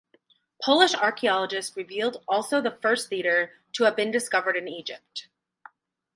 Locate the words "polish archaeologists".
0.63-1.77